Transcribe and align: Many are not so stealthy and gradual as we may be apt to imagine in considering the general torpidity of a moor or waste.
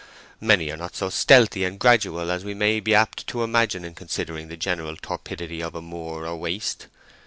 Many 0.39 0.71
are 0.71 0.77
not 0.77 0.95
so 0.95 1.11
stealthy 1.11 1.63
and 1.63 1.79
gradual 1.79 2.31
as 2.31 2.43
we 2.43 2.55
may 2.55 2.79
be 2.79 2.95
apt 2.95 3.27
to 3.27 3.43
imagine 3.43 3.85
in 3.85 3.93
considering 3.93 4.47
the 4.47 4.57
general 4.57 4.95
torpidity 4.97 5.61
of 5.61 5.75
a 5.75 5.81
moor 5.83 6.25
or 6.25 6.37
waste. 6.37 6.87